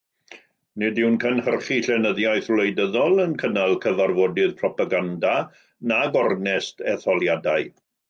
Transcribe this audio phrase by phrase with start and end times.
[0.83, 5.37] Nid yw'n cynhyrchu llenyddiaeth wleidyddol, yn cynnal cyfarfodydd propaganda
[5.93, 7.75] na gornest etholiadau.